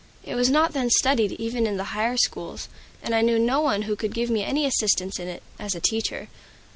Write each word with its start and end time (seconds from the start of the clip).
It 0.23 0.33
was 0.33 0.49
not 0.49 0.73
then 0.73 0.89
studied 0.89 1.33
even 1.33 1.67
in 1.67 1.77
the 1.77 1.83
higher 1.93 2.17
schools, 2.17 2.69
and 3.03 3.13
I 3.13 3.21
knew 3.21 3.37
no 3.37 3.61
one 3.61 3.83
who 3.83 3.95
could 3.95 4.15
give 4.15 4.31
me 4.31 4.43
any 4.43 4.65
assistance 4.65 5.19
in 5.19 5.27
it, 5.27 5.43
as 5.59 5.75
a 5.75 5.79
teacher. 5.79 6.27